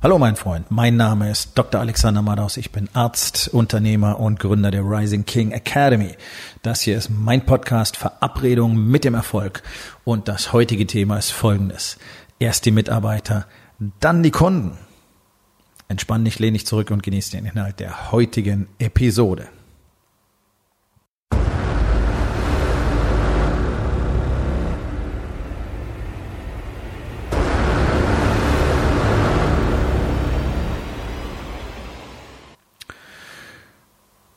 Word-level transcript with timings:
Hallo 0.00 0.16
mein 0.16 0.36
Freund, 0.36 0.70
mein 0.70 0.96
Name 0.96 1.28
ist 1.28 1.58
Dr. 1.58 1.80
Alexander 1.80 2.22
Madaus, 2.22 2.56
ich 2.56 2.70
bin 2.70 2.88
Arzt, 2.92 3.48
Unternehmer 3.48 4.20
und 4.20 4.38
Gründer 4.38 4.70
der 4.70 4.84
Rising 4.84 5.24
King 5.26 5.50
Academy. 5.50 6.14
Das 6.62 6.82
hier 6.82 6.96
ist 6.96 7.10
mein 7.10 7.44
Podcast 7.44 7.96
Verabredung 7.96 8.76
mit 8.76 9.02
dem 9.02 9.14
Erfolg 9.14 9.64
und 10.04 10.28
das 10.28 10.52
heutige 10.52 10.86
Thema 10.86 11.18
ist 11.18 11.32
folgendes. 11.32 11.98
Erst 12.38 12.64
die 12.64 12.70
Mitarbeiter, 12.70 13.46
dann 13.98 14.22
die 14.22 14.30
Kunden. 14.30 14.78
Entspann 15.88 16.24
dich, 16.24 16.38
lehn 16.38 16.54
dich 16.54 16.64
zurück 16.64 16.92
und 16.92 17.02
genieße 17.02 17.32
den 17.32 17.46
Inhalt 17.46 17.80
der 17.80 18.12
heutigen 18.12 18.68
Episode. 18.78 19.48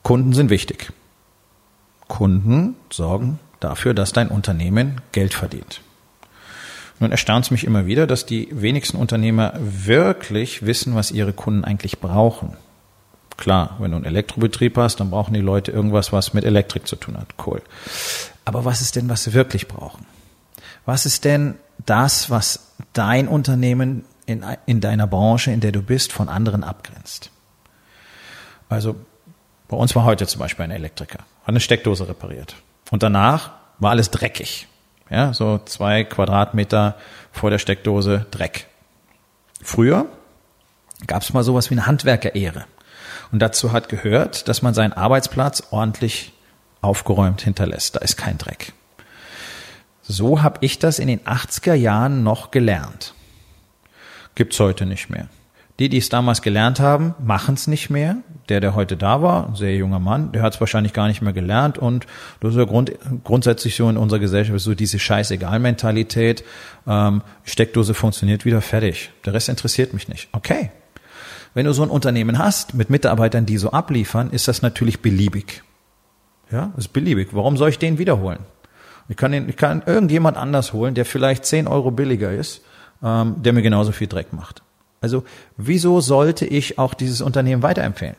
Kunden 0.02 0.32
sind 0.32 0.50
wichtig. 0.50 0.92
Kunden 2.08 2.76
sorgen 2.90 3.38
dafür, 3.60 3.94
dass 3.94 4.12
dein 4.12 4.28
Unternehmen 4.28 5.00
Geld 5.12 5.34
verdient. 5.34 5.80
Nun 6.98 7.10
erstaunt 7.10 7.46
es 7.46 7.50
mich 7.50 7.64
immer 7.64 7.86
wieder, 7.86 8.06
dass 8.06 8.26
die 8.26 8.48
wenigsten 8.52 8.96
Unternehmer 8.96 9.54
wirklich 9.58 10.66
wissen, 10.66 10.94
was 10.94 11.10
ihre 11.10 11.32
Kunden 11.32 11.64
eigentlich 11.64 11.98
brauchen. 12.00 12.56
Klar, 13.36 13.76
wenn 13.80 13.90
du 13.90 13.96
einen 13.96 14.06
Elektrobetrieb 14.06 14.76
hast, 14.76 15.00
dann 15.00 15.10
brauchen 15.10 15.34
die 15.34 15.40
Leute 15.40 15.72
irgendwas, 15.72 16.12
was 16.12 16.34
mit 16.34 16.44
Elektrik 16.44 16.86
zu 16.86 16.96
tun 16.96 17.16
hat. 17.16 17.34
Cool. 17.44 17.62
Aber 18.44 18.64
was 18.64 18.80
ist 18.80 18.94
denn, 18.94 19.08
was 19.08 19.24
sie 19.24 19.32
wirklich 19.32 19.68
brauchen? 19.68 20.06
Was 20.84 21.06
ist 21.06 21.24
denn 21.24 21.54
das, 21.86 22.30
was 22.30 22.74
dein 22.92 23.26
Unternehmen 23.26 24.04
in, 24.26 24.44
in 24.66 24.80
deiner 24.80 25.06
Branche, 25.06 25.50
in 25.50 25.60
der 25.60 25.72
du 25.72 25.82
bist, 25.82 26.12
von 26.12 26.28
anderen 26.28 26.62
abgrenzt? 26.62 27.30
Also 28.68 28.96
bei 29.72 29.78
uns 29.78 29.96
war 29.96 30.04
heute 30.04 30.26
zum 30.26 30.38
Beispiel 30.38 30.64
ein 30.64 30.70
Elektriker, 30.70 31.20
hat 31.20 31.48
eine 31.48 31.58
Steckdose 31.58 32.06
repariert. 32.06 32.56
Und 32.90 33.02
danach 33.02 33.52
war 33.78 33.92
alles 33.92 34.10
dreckig. 34.10 34.68
Ja, 35.08 35.32
so 35.32 35.60
zwei 35.64 36.04
Quadratmeter 36.04 36.96
vor 37.32 37.48
der 37.48 37.56
Steckdose 37.56 38.26
Dreck. 38.30 38.66
Früher 39.62 40.04
gab 41.06 41.22
es 41.22 41.32
mal 41.32 41.42
sowas 41.42 41.70
wie 41.70 41.74
eine 41.74 41.86
Handwerkerehre. 41.86 42.66
Und 43.32 43.38
dazu 43.38 43.72
hat 43.72 43.88
gehört, 43.88 44.46
dass 44.46 44.60
man 44.60 44.74
seinen 44.74 44.92
Arbeitsplatz 44.92 45.62
ordentlich 45.70 46.34
aufgeräumt 46.82 47.40
hinterlässt. 47.40 47.96
Da 47.96 48.00
ist 48.00 48.18
kein 48.18 48.36
Dreck. 48.36 48.74
So 50.02 50.42
habe 50.42 50.58
ich 50.60 50.80
das 50.80 50.98
in 50.98 51.08
den 51.08 51.20
80er 51.20 51.72
Jahren 51.72 52.22
noch 52.22 52.50
gelernt. 52.50 53.14
Gibt's 54.34 54.60
heute 54.60 54.84
nicht 54.84 55.08
mehr. 55.08 55.28
Die, 55.82 55.88
die 55.88 55.98
es 55.98 56.08
damals 56.08 56.42
gelernt 56.42 56.78
haben, 56.78 57.16
machen 57.18 57.56
es 57.56 57.66
nicht 57.66 57.90
mehr. 57.90 58.18
Der, 58.48 58.60
der 58.60 58.76
heute 58.76 58.96
da 58.96 59.20
war, 59.20 59.48
ein 59.48 59.56
sehr 59.56 59.74
junger 59.74 59.98
Mann, 59.98 60.30
der 60.30 60.42
hat 60.42 60.54
es 60.54 60.60
wahrscheinlich 60.60 60.92
gar 60.92 61.08
nicht 61.08 61.22
mehr 61.22 61.32
gelernt 61.32 61.76
und 61.76 62.06
das 62.38 62.52
ist 62.52 62.56
ja 62.56 62.66
Grund, 62.66 62.92
grundsätzlich 63.24 63.74
so 63.74 63.90
in 63.90 63.96
unserer 63.96 64.20
Gesellschaft 64.20 64.60
so 64.60 64.76
diese 64.76 65.00
Scheißegal-Mentalität. 65.00 66.44
Ähm, 66.86 67.22
Steckdose 67.42 67.94
funktioniert 67.94 68.44
wieder, 68.44 68.60
fertig. 68.60 69.10
Der 69.26 69.34
Rest 69.34 69.48
interessiert 69.48 69.92
mich 69.92 70.06
nicht. 70.06 70.28
Okay. 70.30 70.70
Wenn 71.52 71.66
du 71.66 71.72
so 71.72 71.82
ein 71.82 71.90
Unternehmen 71.90 72.38
hast 72.38 72.74
mit 72.74 72.88
Mitarbeitern, 72.88 73.44
die 73.44 73.58
so 73.58 73.72
abliefern, 73.72 74.30
ist 74.30 74.46
das 74.46 74.62
natürlich 74.62 75.02
beliebig. 75.02 75.64
Ja, 76.52 76.70
ist 76.76 76.92
beliebig. 76.92 77.30
Warum 77.32 77.56
soll 77.56 77.70
ich 77.70 77.80
den 77.80 77.98
wiederholen? 77.98 78.38
Ich 79.08 79.16
kann, 79.16 79.32
den, 79.32 79.48
ich 79.48 79.56
kann 79.56 79.82
irgendjemand 79.84 80.36
anders 80.36 80.72
holen, 80.72 80.94
der 80.94 81.06
vielleicht 81.06 81.44
10 81.44 81.66
Euro 81.66 81.90
billiger 81.90 82.30
ist, 82.30 82.62
ähm, 83.02 83.42
der 83.42 83.52
mir 83.52 83.62
genauso 83.62 83.90
viel 83.90 84.06
Dreck 84.06 84.32
macht. 84.32 84.62
Also 85.02 85.24
wieso 85.56 86.00
sollte 86.00 86.46
ich 86.46 86.78
auch 86.78 86.94
dieses 86.94 87.20
Unternehmen 87.20 87.62
weiterempfehlen? 87.62 88.16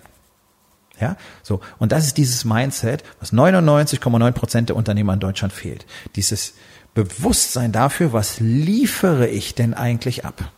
Ja, 0.99 1.17
so. 1.41 1.59
Und 1.79 1.91
das 1.91 2.05
ist 2.05 2.17
dieses 2.17 2.45
Mindset, 2.45 3.03
was 3.19 3.33
99,9 3.33 4.31
Prozent 4.31 4.69
der 4.69 4.75
Unternehmer 4.75 5.13
in 5.13 5.19
Deutschland 5.19 5.51
fehlt. 5.51 5.85
Dieses 6.15 6.53
Bewusstsein 6.93 7.71
dafür, 7.71 8.13
was 8.13 8.39
liefere 8.39 9.27
ich 9.27 9.55
denn 9.55 9.73
eigentlich 9.73 10.25
ab? 10.25 10.51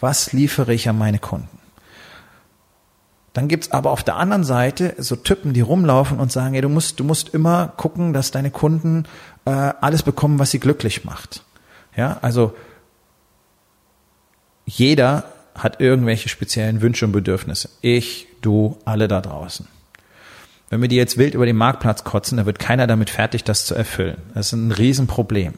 Was 0.00 0.32
liefere 0.32 0.74
ich 0.74 0.88
an 0.88 0.98
meine 0.98 1.20
Kunden? 1.20 1.58
Dann 3.34 3.46
gibt's 3.46 3.70
aber 3.70 3.92
auf 3.92 4.02
der 4.02 4.16
anderen 4.16 4.42
Seite 4.42 4.94
so 4.98 5.14
Typen, 5.14 5.52
die 5.52 5.60
rumlaufen 5.60 6.18
und 6.18 6.32
sagen, 6.32 6.54
ey, 6.54 6.60
du 6.60 6.68
musst, 6.68 6.98
du 6.98 7.04
musst 7.04 7.28
immer 7.28 7.68
gucken, 7.76 8.12
dass 8.12 8.32
deine 8.32 8.50
Kunden 8.50 9.04
äh, 9.44 9.50
alles 9.50 10.02
bekommen, 10.02 10.40
was 10.40 10.50
sie 10.50 10.58
glücklich 10.58 11.04
macht. 11.04 11.44
Ja, 11.94 12.18
also 12.20 12.54
jeder 14.66 15.24
hat 15.58 15.80
irgendwelche 15.80 16.28
speziellen 16.28 16.80
Wünsche 16.80 17.04
und 17.04 17.12
Bedürfnisse. 17.12 17.68
Ich, 17.80 18.26
du, 18.40 18.78
alle 18.84 19.08
da 19.08 19.20
draußen. 19.20 19.66
Wenn 20.70 20.82
wir 20.82 20.88
die 20.88 20.96
jetzt 20.96 21.16
wild 21.16 21.34
über 21.34 21.46
den 21.46 21.56
Marktplatz 21.56 22.04
kotzen, 22.04 22.36
dann 22.36 22.46
wird 22.46 22.58
keiner 22.58 22.86
damit 22.86 23.08
fertig, 23.08 23.42
das 23.42 23.64
zu 23.64 23.74
erfüllen. 23.74 24.18
Das 24.34 24.48
ist 24.48 24.52
ein 24.52 24.70
Riesenproblem. 24.70 25.54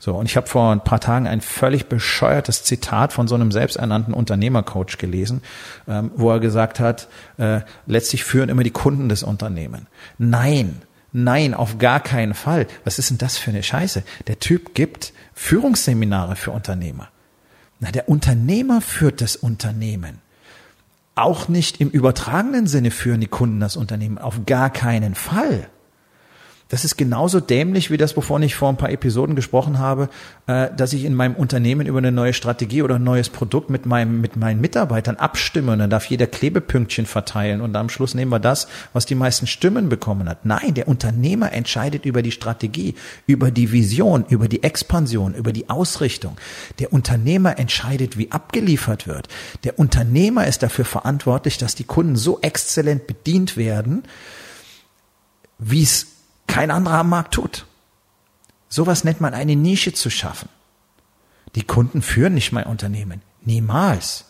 So, 0.00 0.16
und 0.16 0.26
ich 0.26 0.36
habe 0.36 0.48
vor 0.48 0.72
ein 0.72 0.82
paar 0.82 1.00
Tagen 1.00 1.28
ein 1.28 1.40
völlig 1.40 1.86
bescheuertes 1.86 2.64
Zitat 2.64 3.12
von 3.12 3.28
so 3.28 3.36
einem 3.36 3.52
selbsternannten 3.52 4.14
Unternehmercoach 4.14 4.98
gelesen, 4.98 5.42
ähm, 5.86 6.10
wo 6.16 6.30
er 6.30 6.40
gesagt 6.40 6.80
hat, 6.80 7.08
äh, 7.36 7.60
letztlich 7.86 8.24
führen 8.24 8.48
immer 8.48 8.64
die 8.64 8.70
Kunden 8.70 9.08
des 9.08 9.22
Unternehmen. 9.22 9.86
Nein, 10.18 10.82
nein, 11.12 11.54
auf 11.54 11.78
gar 11.78 12.00
keinen 12.00 12.34
Fall. 12.34 12.66
Was 12.84 12.98
ist 12.98 13.10
denn 13.10 13.18
das 13.18 13.38
für 13.38 13.50
eine 13.50 13.62
Scheiße? 13.62 14.02
Der 14.26 14.40
Typ 14.40 14.74
gibt 14.74 15.12
Führungsseminare 15.34 16.34
für 16.34 16.50
Unternehmer. 16.50 17.08
Na, 17.80 17.90
der 17.90 18.08
Unternehmer 18.08 18.80
führt 18.80 19.20
das 19.20 19.36
Unternehmen. 19.36 20.18
Auch 21.14 21.48
nicht 21.48 21.80
im 21.80 21.90
übertragenen 21.90 22.66
Sinne 22.66 22.90
führen 22.90 23.20
die 23.20 23.26
Kunden 23.26 23.60
das 23.60 23.76
Unternehmen. 23.76 24.18
Auf 24.18 24.46
gar 24.46 24.70
keinen 24.70 25.14
Fall. 25.14 25.68
Das 26.68 26.84
ist 26.84 26.96
genauso 26.96 27.40
dämlich 27.40 27.90
wie 27.90 27.96
das, 27.96 28.14
wovon 28.16 28.42
ich 28.42 28.54
vor 28.54 28.68
ein 28.68 28.76
paar 28.76 28.90
Episoden 28.90 29.34
gesprochen 29.34 29.78
habe, 29.78 30.10
äh, 30.46 30.68
dass 30.76 30.92
ich 30.92 31.04
in 31.04 31.14
meinem 31.14 31.34
Unternehmen 31.34 31.86
über 31.86 31.96
eine 31.96 32.12
neue 32.12 32.34
Strategie 32.34 32.82
oder 32.82 32.96
ein 32.96 33.04
neues 33.04 33.30
Produkt 33.30 33.70
mit 33.70 33.86
meinem, 33.86 34.20
mit 34.20 34.36
meinen 34.36 34.60
Mitarbeitern 34.60 35.16
abstimme 35.16 35.72
und 35.72 35.78
dann 35.78 35.88
darf 35.88 36.04
jeder 36.06 36.26
Klebepünktchen 36.26 37.06
verteilen 37.06 37.62
und 37.62 37.74
am 37.74 37.88
Schluss 37.88 38.14
nehmen 38.14 38.30
wir 38.30 38.38
das, 38.38 38.68
was 38.92 39.06
die 39.06 39.14
meisten 39.14 39.46
Stimmen 39.46 39.88
bekommen 39.88 40.28
hat. 40.28 40.44
Nein, 40.44 40.74
der 40.74 40.88
Unternehmer 40.88 41.52
entscheidet 41.52 42.04
über 42.04 42.20
die 42.20 42.32
Strategie, 42.32 42.94
über 43.26 43.50
die 43.50 43.72
Vision, 43.72 44.26
über 44.28 44.46
die 44.46 44.62
Expansion, 44.62 45.34
über 45.34 45.54
die 45.54 45.70
Ausrichtung. 45.70 46.36
Der 46.80 46.92
Unternehmer 46.92 47.58
entscheidet, 47.58 48.18
wie 48.18 48.30
abgeliefert 48.30 49.06
wird. 49.06 49.28
Der 49.64 49.78
Unternehmer 49.78 50.46
ist 50.46 50.62
dafür 50.62 50.84
verantwortlich, 50.84 51.56
dass 51.56 51.74
die 51.74 51.84
Kunden 51.84 52.16
so 52.16 52.40
exzellent 52.42 53.06
bedient 53.06 53.56
werden, 53.56 54.02
wie 55.58 55.82
es 55.82 56.17
kein 56.48 56.72
anderer 56.72 56.98
am 56.98 57.10
Markt 57.10 57.34
tut. 57.34 57.66
Sowas 58.68 59.04
nennt 59.04 59.20
man 59.20 59.34
eine 59.34 59.54
Nische 59.54 59.92
zu 59.92 60.10
schaffen. 60.10 60.48
Die 61.54 61.62
Kunden 61.62 62.02
führen 62.02 62.34
nicht 62.34 62.52
mein 62.52 62.66
Unternehmen. 62.66 63.22
Niemals. 63.42 64.24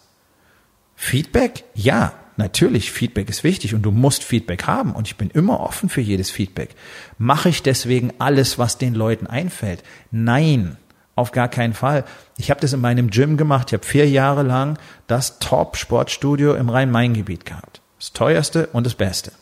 Feedback? 0.95 1.65
Ja, 1.75 2.13
natürlich. 2.37 2.93
Feedback 2.93 3.29
ist 3.29 3.45
wichtig 3.45 3.75
und 3.75 3.83
du 3.83 3.91
musst 3.91 4.25
Feedback 4.25 4.67
haben 4.67 4.93
und 4.93 5.09
ich 5.09 5.17
bin 5.17 5.31
immer 5.31 5.61
offen 5.61 5.89
für 5.89 6.01
jedes 6.01 6.31
Feedback. 6.31 6.75
Mache 7.17 7.49
ich 7.49 7.63
deswegen 7.63 8.13
alles, 8.19 8.59
was 8.59 8.79
den 8.79 8.95
Leuten 8.95 9.27
einfällt? 9.27 9.83
Nein, 10.11 10.77
auf 11.15 11.33
gar 11.33 11.49
keinen 11.49 11.75
Fall. 11.75 12.05
Ich 12.37 12.51
habe 12.51 12.61
das 12.61 12.73
in 12.73 12.81
meinem 12.81 13.11
Gym 13.11 13.37
gemacht. 13.37 13.69
Ich 13.69 13.75
habe 13.75 13.85
vier 13.85 14.09
Jahre 14.09 14.43
lang 14.45 14.79
das 15.09 15.41
Top-Sportstudio 15.41 16.55
im 16.55 16.69
Rhein-Main-Gebiet 16.69 17.45
gehabt. 17.45 17.81
Das 17.99 18.13
teuerste 18.13 18.69
und 18.69 18.87
das 18.87 18.95
Beste. 18.95 19.33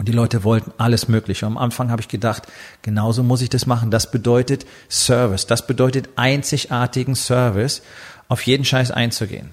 Und 0.00 0.08
die 0.08 0.12
Leute 0.12 0.44
wollten 0.44 0.72
alles 0.78 1.08
Mögliche. 1.08 1.44
Am 1.44 1.58
Anfang 1.58 1.90
habe 1.90 2.00
ich 2.00 2.08
gedacht, 2.08 2.44
genauso 2.80 3.22
muss 3.22 3.42
ich 3.42 3.50
das 3.50 3.66
machen. 3.66 3.90
Das 3.90 4.10
bedeutet 4.10 4.64
Service. 4.88 5.44
Das 5.46 5.66
bedeutet 5.66 6.08
einzigartigen 6.16 7.14
Service, 7.14 7.82
auf 8.26 8.46
jeden 8.46 8.64
Scheiß 8.64 8.92
einzugehen. 8.92 9.50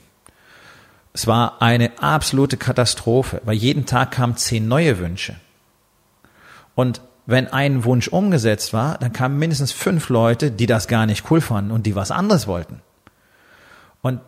Es 1.12 1.28
war 1.28 1.62
eine 1.62 2.02
absolute 2.02 2.56
Katastrophe, 2.56 3.42
weil 3.44 3.58
jeden 3.58 3.86
Tag 3.86 4.12
kamen 4.12 4.38
zehn 4.38 4.70
neue 4.70 5.00
Wünsche. 5.00 5.36
Und 6.76 7.02
wenn 7.26 7.48
ein 7.48 7.84
Wunsch 7.84 8.08
umgesetzt 8.08 8.72
war, 8.72 8.98
dann 9.00 9.12
kamen 9.12 9.38
mindestens 9.38 9.74
fünf 9.74 10.08
Leute, 10.08 10.50
die 10.50 10.66
das 10.66 10.88
gar 10.88 11.08
nicht 11.08 11.30
cool 11.30 11.42
fanden 11.42 11.72
und 11.72 11.86
die 11.86 11.96
was 11.96 12.10
anderes 12.10 12.48
wollten. 12.48 12.80
Und 14.02 14.22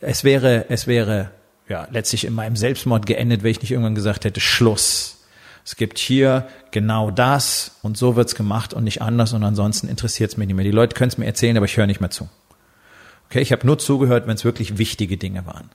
es 0.00 0.24
wäre, 0.24 0.66
es 0.68 0.86
wäre, 0.86 1.30
ja, 1.70 1.88
letztlich 1.90 2.26
in 2.26 2.34
meinem 2.34 2.54
Selbstmord 2.54 3.06
geendet, 3.06 3.42
wenn 3.42 3.52
ich 3.52 3.62
nicht 3.62 3.70
irgendwann 3.70 3.94
gesagt 3.94 4.26
hätte, 4.26 4.40
Schluss 4.40 5.23
es 5.64 5.76
gibt 5.76 5.98
hier 5.98 6.46
genau 6.70 7.10
das 7.10 7.78
und 7.82 7.96
so 7.96 8.16
wird's 8.16 8.34
gemacht 8.34 8.74
und 8.74 8.84
nicht 8.84 9.00
anders 9.00 9.32
und 9.32 9.42
ansonsten 9.42 9.88
interessiert 9.88 10.30
es 10.30 10.36
mich 10.36 10.46
nicht 10.46 10.56
mehr. 10.56 10.64
Die 10.64 10.70
Leute 10.70 10.94
können 10.94 11.08
es 11.08 11.18
mir 11.18 11.24
erzählen, 11.24 11.56
aber 11.56 11.66
ich 11.66 11.76
höre 11.76 11.86
nicht 11.86 12.00
mehr 12.00 12.10
zu. 12.10 12.28
Okay, 13.30 13.40
ich 13.40 13.50
habe 13.50 13.66
nur 13.66 13.78
zugehört, 13.78 14.26
wenn 14.26 14.34
es 14.34 14.44
wirklich 14.44 14.76
wichtige 14.76 15.16
Dinge 15.16 15.46
waren. 15.46 15.70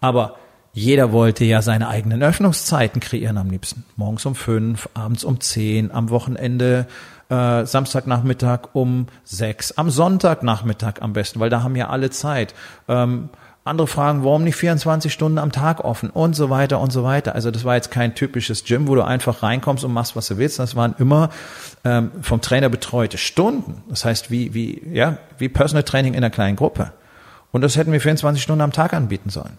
Aber 0.00 0.36
jeder 0.72 1.10
wollte 1.10 1.44
ja 1.44 1.62
seine 1.62 1.88
eigenen 1.88 2.22
Öffnungszeiten 2.22 3.00
kreieren 3.00 3.38
am 3.38 3.50
liebsten. 3.50 3.84
Morgens 3.96 4.26
um 4.26 4.34
fünf, 4.34 4.88
abends 4.94 5.24
um 5.24 5.40
zehn, 5.40 5.90
am 5.90 6.10
Wochenende, 6.10 6.86
äh, 7.30 7.64
Samstagnachmittag 7.64 8.68
um 8.74 9.06
sechs, 9.24 9.72
am 9.72 9.90
Sonntagnachmittag 9.90 11.00
am 11.00 11.12
besten, 11.12 11.40
weil 11.40 11.50
da 11.50 11.62
haben 11.62 11.76
ja 11.76 11.88
alle 11.88 12.10
Zeit. 12.10 12.54
Ähm, 12.88 13.30
Andere 13.62 13.86
fragen, 13.86 14.24
warum 14.24 14.44
nicht 14.44 14.56
24 14.56 15.12
Stunden 15.12 15.38
am 15.38 15.52
Tag 15.52 15.84
offen 15.84 16.08
und 16.08 16.34
so 16.34 16.48
weiter 16.48 16.80
und 16.80 16.92
so 16.92 17.04
weiter. 17.04 17.34
Also 17.34 17.50
das 17.50 17.64
war 17.64 17.74
jetzt 17.74 17.90
kein 17.90 18.14
typisches 18.14 18.64
Gym, 18.64 18.88
wo 18.88 18.94
du 18.94 19.02
einfach 19.02 19.42
reinkommst 19.42 19.84
und 19.84 19.92
machst, 19.92 20.16
was 20.16 20.28
du 20.28 20.38
willst. 20.38 20.58
Das 20.58 20.76
waren 20.76 20.94
immer 20.98 21.28
ähm, 21.84 22.10
vom 22.22 22.40
Trainer 22.40 22.70
betreute 22.70 23.18
Stunden. 23.18 23.82
Das 23.88 24.06
heißt, 24.06 24.30
wie, 24.30 24.54
wie, 24.54 24.82
ja, 24.92 25.18
wie 25.36 25.50
Personal 25.50 25.82
Training 25.82 26.14
in 26.14 26.18
einer 26.18 26.30
kleinen 26.30 26.56
Gruppe. 26.56 26.92
Und 27.52 27.60
das 27.60 27.76
hätten 27.76 27.92
wir 27.92 28.00
24 28.00 28.42
Stunden 28.42 28.62
am 28.62 28.72
Tag 28.72 28.94
anbieten 28.94 29.28
sollen. 29.28 29.58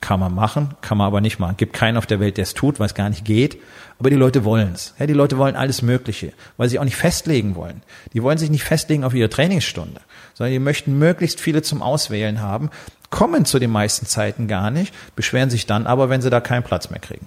Kann 0.00 0.20
man 0.20 0.32
machen, 0.32 0.74
kann 0.80 0.96
man 0.96 1.08
aber 1.08 1.20
nicht 1.20 1.40
machen. 1.40 1.56
Gibt 1.56 1.72
keinen 1.72 1.96
auf 1.96 2.06
der 2.06 2.20
Welt, 2.20 2.36
der 2.36 2.44
es 2.44 2.54
tut, 2.54 2.78
weil 2.78 2.86
es 2.86 2.94
gar 2.94 3.08
nicht 3.08 3.24
geht. 3.24 3.58
Aber 3.98 4.10
die 4.10 4.16
Leute 4.16 4.44
wollen 4.44 4.72
es. 4.72 4.94
Ja, 4.98 5.06
die 5.06 5.12
Leute 5.12 5.38
wollen 5.38 5.56
alles 5.56 5.82
Mögliche, 5.82 6.32
weil 6.56 6.68
sie 6.68 6.78
auch 6.78 6.84
nicht 6.84 6.96
festlegen 6.96 7.56
wollen. 7.56 7.82
Die 8.12 8.22
wollen 8.22 8.38
sich 8.38 8.48
nicht 8.48 8.62
festlegen 8.62 9.02
auf 9.02 9.12
ihre 9.12 9.28
Trainingsstunde, 9.28 10.00
sondern 10.34 10.52
die 10.52 10.60
möchten 10.60 10.98
möglichst 11.00 11.40
viele 11.40 11.62
zum 11.62 11.82
Auswählen 11.82 12.40
haben, 12.40 12.70
kommen 13.10 13.44
zu 13.44 13.58
den 13.58 13.70
meisten 13.70 14.06
Zeiten 14.06 14.48
gar 14.48 14.70
nicht, 14.70 14.94
beschweren 15.16 15.50
sich 15.50 15.66
dann 15.66 15.86
aber, 15.86 16.08
wenn 16.08 16.22
sie 16.22 16.30
da 16.30 16.40
keinen 16.40 16.62
Platz 16.62 16.90
mehr 16.90 17.00
kriegen. 17.00 17.26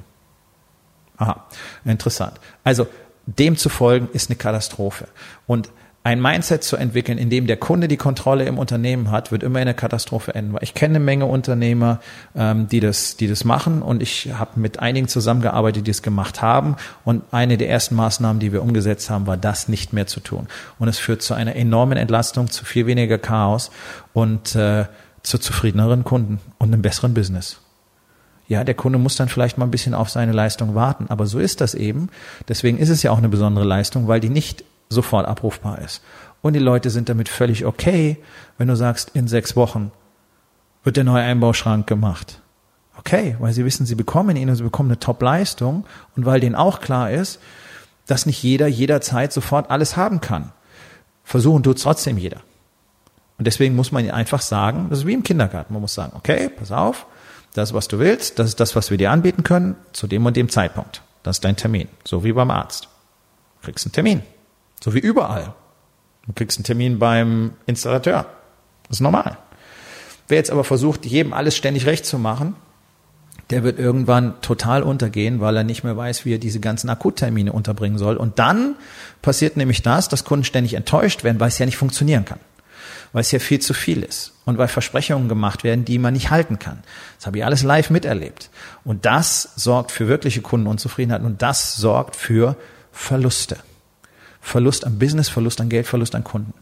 Aha, 1.18 1.46
interessant. 1.86 2.40
Also 2.64 2.88
dem 3.26 3.56
zu 3.56 3.70
folgen 3.70 4.10
ist 4.14 4.30
eine 4.30 4.38
Katastrophe. 4.38 5.08
Und 5.48 5.70
ein 6.04 6.20
Mindset 6.20 6.64
zu 6.64 6.78
entwickeln, 6.78 7.20
in 7.20 7.30
dem 7.30 7.46
der 7.46 7.58
Kunde 7.58 7.88
die 7.88 7.98
Kontrolle 7.98 8.46
im 8.46 8.58
Unternehmen 8.58 9.12
hat, 9.12 9.32
wird 9.32 9.44
immer 9.44 9.60
in 9.60 9.68
eine 9.68 9.76
Katastrophe 9.76 10.34
enden. 10.34 10.58
Ich 10.62 10.74
kenne 10.74 10.96
eine 10.96 11.06
Menge 11.06 11.28
Unternehmer, 11.28 12.00
ähm, 12.36 12.68
die 12.68 12.80
das, 12.80 13.18
die 13.18 13.28
das 13.28 13.46
machen, 13.46 13.84
und 13.84 14.02
ich 14.02 14.34
habe 14.34 14.60
mit 14.60 14.80
einigen 14.80 15.08
zusammengearbeitet, 15.08 15.86
die 15.86 15.92
es 15.92 16.02
gemacht 16.02 16.42
haben. 16.42 16.76
Und 17.06 17.22
eine 17.32 17.58
der 17.58 17.70
ersten 17.70 17.94
Maßnahmen, 17.94 18.40
die 18.40 18.52
wir 18.52 18.64
umgesetzt 18.64 19.12
haben, 19.12 19.28
war 19.28 19.38
das 19.38 19.68
nicht 19.68 19.94
mehr 19.94 20.08
zu 20.08 20.22
tun. 20.22 20.48
Und 20.80 20.88
es 20.88 20.98
führt 20.98 21.22
zu 21.22 21.36
einer 21.36 21.56
enormen 21.56 22.00
Entlastung, 22.00 22.50
zu 22.50 22.66
viel 22.66 22.88
weniger 22.88 23.20
Chaos 23.20 23.70
und 24.14 24.56
äh, 24.56 24.86
zu 25.24 25.38
zufriedeneren 25.38 26.04
Kunden 26.04 26.40
und 26.58 26.74
einem 26.74 26.82
besseren 26.82 27.14
Business. 27.14 27.60
Ja, 28.48 28.64
der 28.64 28.76
Kunde 28.76 29.00
muss 29.00 29.16
dann 29.16 29.30
vielleicht 29.30 29.58
mal 29.58 29.66
ein 29.66 29.72
bisschen 29.72 29.94
auf 29.94 30.10
seine 30.10 30.34
Leistung 30.34 30.76
warten, 30.76 31.06
aber 31.10 31.26
so 31.26 31.40
ist 31.40 31.62
das 31.62 31.74
eben. 31.74 32.10
Deswegen 32.48 32.78
ist 32.78 32.90
es 32.90 33.02
ja 33.04 33.12
auch 33.12 33.18
eine 33.18 33.30
besondere 33.30 33.66
Leistung, 33.66 34.08
weil 34.08 34.20
die 34.20 34.30
nicht 34.30 34.66
sofort 34.90 35.26
abrufbar 35.26 35.80
ist. 35.80 36.02
Und 36.42 36.54
die 36.54 36.60
Leute 36.60 36.90
sind 36.90 37.08
damit 37.08 37.30
völlig 37.30 37.66
okay, 37.66 38.18
wenn 38.58 38.68
du 38.68 38.76
sagst, 38.76 39.12
in 39.14 39.28
sechs 39.28 39.56
Wochen 39.56 39.92
wird 40.84 40.98
der 40.98 41.04
neue 41.04 41.24
Einbauschrank 41.24 41.88
gemacht. 41.88 42.42
Okay, 42.98 43.36
weil 43.40 43.54
sie 43.54 43.64
wissen, 43.64 43.86
sie 43.86 43.96
bekommen 43.96 44.36
ihn 44.36 44.50
und 44.50 44.56
sie 44.56 44.64
bekommen 44.64 44.90
eine 44.90 45.00
Top-Leistung 45.00 45.86
und 46.16 46.26
weil 46.26 46.40
denen 46.40 46.56
auch 46.56 46.82
klar 46.82 47.10
ist, 47.10 47.40
dass 48.06 48.26
nicht 48.26 48.44
jeder 48.44 48.68
jederzeit 48.68 49.32
sofort 49.32 49.72
alles 49.72 49.96
haben 49.96 50.20
kann. 50.20 50.52
Versuchen 51.24 51.64
tut 51.64 51.82
trotzdem 51.82 52.18
jeder. 52.18 52.42
Und 53.42 53.46
deswegen 53.46 53.76
muss 53.76 53.92
man 53.92 54.08
einfach 54.12 54.40
sagen, 54.40 54.86
das 54.92 55.00
ist 55.00 55.08
wie 55.08 55.14
im 55.14 55.24
Kindergarten. 55.24 55.74
Man 55.74 55.82
muss 55.82 55.96
sagen, 55.96 56.12
okay, 56.16 56.48
pass 56.48 56.72
auf, 56.72 57.08
das 57.56 57.70
ist, 57.70 57.74
was 57.74 57.88
du 57.88 57.98
willst, 57.98 58.38
das 58.38 58.50
ist 58.50 58.60
das, 58.60 58.76
was 58.76 58.92
wir 58.92 59.00
dir 59.00 59.10
anbieten 59.10 59.42
können, 59.42 59.76
zu 59.94 60.06
dem 60.06 60.24
und 60.28 60.38
dem 60.38 60.48
Zeitpunkt. 60.48 61.02
Das 61.24 61.38
ist 61.38 61.44
dein 61.44 61.56
Termin. 61.56 61.88
So 62.06 62.24
wie 62.24 62.34
beim 62.34 62.52
Arzt. 62.52 62.88
Du 63.60 63.66
kriegst 63.66 63.84
einen 63.88 63.94
Termin. 63.94 64.22
So 64.84 64.94
wie 64.94 65.00
überall. 65.00 65.56
Du 66.28 66.34
kriegst 66.34 66.60
einen 66.60 66.66
Termin 66.66 67.00
beim 67.00 67.56
Installateur. 67.66 68.28
Das 68.88 68.98
ist 68.98 69.02
normal. 69.02 69.40
Wer 70.28 70.38
jetzt 70.38 70.52
aber 70.52 70.64
versucht, 70.64 71.08
jedem 71.08 71.34
alles 71.34 71.58
ständig 71.58 71.88
recht 71.88 72.06
zu 72.06 72.20
machen, 72.20 72.56
der 73.50 73.64
wird 73.64 73.80
irgendwann 73.80 74.40
total 74.42 74.84
untergehen, 74.84 75.42
weil 75.42 75.58
er 75.58 75.64
nicht 75.64 75.84
mehr 75.84 75.98
weiß, 75.98 76.26
wie 76.26 76.36
er 76.36 76.38
diese 76.38 76.60
ganzen 76.60 76.92
Akuttermine 76.92 77.54
unterbringen 77.54 77.98
soll. 77.98 78.18
Und 78.18 78.38
dann 78.38 78.76
passiert 79.24 79.58
nämlich 79.58 79.82
das, 79.82 80.10
dass 80.10 80.26
Kunden 80.26 80.46
ständig 80.46 80.76
enttäuscht 80.76 81.24
werden, 81.24 81.40
weil 81.40 81.48
es 81.48 81.58
ja 81.58 81.66
nicht 81.66 81.78
funktionieren 81.78 82.24
kann. 82.24 82.40
Weil 83.14 83.22
es 83.22 83.32
ja 83.32 83.40
viel 83.40 83.60
zu 83.60 83.74
viel 83.74 84.04
ist. 84.04 84.34
Und 84.46 84.58
weil 84.58 84.68
Versprechungen 84.68 85.30
gemacht 85.30 85.64
werden, 85.64 85.86
die 85.86 86.00
man 86.00 86.14
nicht 86.14 86.30
halten 86.30 86.60
kann. 86.60 86.84
Das 87.18 87.28
habe 87.28 87.38
ich 87.38 87.46
alles 87.46 87.64
live 87.64 87.90
miterlebt. 87.90 88.50
Und 88.84 89.06
das 89.06 89.50
sorgt 89.56 89.92
für 89.92 90.08
wirkliche 90.08 90.42
Kundenunzufriedenheit 90.42 91.22
und 91.22 91.42
das 91.42 91.76
sorgt 91.76 92.16
für 92.16 92.56
Verluste. 92.92 93.58
Verlust 94.42 94.86
an 94.86 94.98
Business, 94.98 95.30
Verlust 95.30 95.62
an 95.62 95.70
Geld, 95.70 95.88
Verlust 95.88 96.16
an 96.16 96.24
Kunden. 96.24 96.54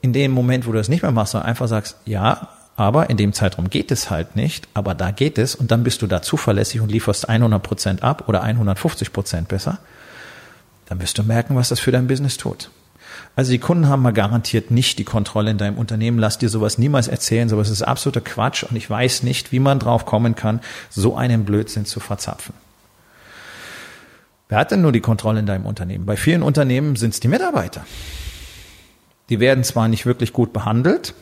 In 0.00 0.12
dem 0.12 0.30
Moment, 0.30 0.66
wo 0.66 0.72
du 0.72 0.78
das 0.78 0.88
nicht 0.88 1.02
mehr 1.02 1.10
machst, 1.10 1.32
sondern 1.32 1.48
einfach 1.48 1.66
sagst, 1.66 1.96
ja, 2.04 2.48
aber 2.76 3.10
in 3.10 3.16
dem 3.16 3.32
Zeitraum 3.32 3.68
geht 3.68 3.90
es 3.90 4.10
halt 4.10 4.36
nicht, 4.36 4.68
aber 4.72 4.94
da 4.94 5.10
geht 5.10 5.36
es 5.36 5.54
und 5.54 5.70
dann 5.70 5.84
bist 5.84 6.00
du 6.00 6.06
da 6.06 6.22
zuverlässig 6.22 6.80
und 6.80 6.90
lieferst 6.90 7.28
100 7.28 7.62
Prozent 7.62 8.02
ab 8.02 8.28
oder 8.28 8.42
150 8.42 9.12
Prozent 9.12 9.48
besser, 9.48 9.80
dann 10.86 11.00
wirst 11.00 11.18
du 11.18 11.22
merken, 11.22 11.56
was 11.56 11.68
das 11.68 11.80
für 11.80 11.92
dein 11.92 12.06
Business 12.06 12.38
tut. 12.38 12.70
Also 13.36 13.52
die 13.52 13.58
Kunden 13.58 13.88
haben 13.88 14.02
mal 14.02 14.12
garantiert 14.12 14.70
nicht 14.70 14.98
die 14.98 15.04
Kontrolle 15.04 15.50
in 15.50 15.58
deinem 15.58 15.78
Unternehmen. 15.78 16.18
Lass 16.18 16.38
dir 16.38 16.48
sowas 16.48 16.78
niemals 16.78 17.08
erzählen. 17.08 17.48
Sowas 17.48 17.70
ist 17.70 17.82
absoluter 17.82 18.20
Quatsch 18.20 18.64
und 18.64 18.76
ich 18.76 18.88
weiß 18.88 19.22
nicht, 19.22 19.52
wie 19.52 19.60
man 19.60 19.78
drauf 19.78 20.06
kommen 20.06 20.34
kann, 20.34 20.60
so 20.90 21.16
einen 21.16 21.44
Blödsinn 21.44 21.84
zu 21.84 22.00
verzapfen. 22.00 22.54
Wer 24.48 24.58
hat 24.58 24.72
denn 24.72 24.82
nur 24.82 24.92
die 24.92 25.00
Kontrolle 25.00 25.40
in 25.40 25.46
deinem 25.46 25.64
Unternehmen? 25.64 26.06
Bei 26.06 26.16
vielen 26.16 26.42
Unternehmen 26.42 26.96
sind 26.96 27.14
es 27.14 27.20
die 27.20 27.28
Mitarbeiter. 27.28 27.86
Die 29.28 29.38
werden 29.38 29.62
zwar 29.62 29.86
nicht 29.86 30.06
wirklich 30.06 30.32
gut 30.32 30.52
behandelt, 30.52 31.14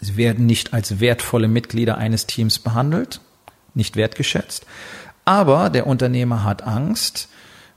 sie 0.00 0.16
werden 0.16 0.46
nicht 0.46 0.72
als 0.72 1.00
wertvolle 1.00 1.48
Mitglieder 1.48 1.98
eines 1.98 2.26
Teams 2.26 2.58
behandelt, 2.58 3.20
nicht 3.74 3.96
wertgeschätzt, 3.96 4.64
aber 5.26 5.68
der 5.68 5.86
Unternehmer 5.86 6.44
hat 6.44 6.62
Angst, 6.62 7.28